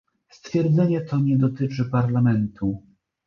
Stwierdzenie 0.29 1.01
to 1.01 1.19
nie 1.19 1.37
dotyczy 1.37 1.85
Parlamentu 1.85 2.83